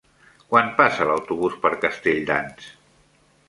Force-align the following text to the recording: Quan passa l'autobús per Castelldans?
Quan 0.53 0.71
passa 0.79 1.07
l'autobús 1.11 1.59
per 1.67 1.73
Castelldans? 1.87 2.69